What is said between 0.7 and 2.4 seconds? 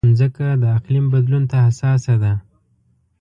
اقلیم بدلون ته حساسه ده.